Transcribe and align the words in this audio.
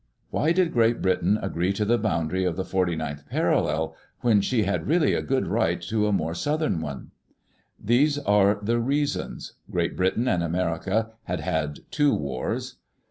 Why 0.31 0.51
did 0.51 0.73
Great 0.73 0.99
Britain 0.99 1.37
agree 1.43 1.71
to 1.73 1.85
the 1.85 1.99
boundary 1.99 2.43
of 2.43 2.55
the 2.55 2.65
forty 2.65 2.95
ninth 2.95 3.29
parallel, 3.29 3.95
when 4.21 4.41
she 4.41 4.63
had 4.63 4.87
really 4.87 5.13
a 5.13 5.21
good 5.21 5.43
ri^t 5.43 5.87
to 5.89 6.07
a 6.07 6.11
more 6.11 6.33
southern 6.33 6.81
one? 6.81 7.11
These 7.79 8.17
are 8.17 8.57
the 8.59 8.79
reasons: 8.79 9.53
Great 9.69 9.95
Britain 9.95 10.27
and 10.27 10.41
America 10.41 11.11
had 11.25 11.41
had 11.41 11.81
two 11.91 12.15
wars. 12.15 12.77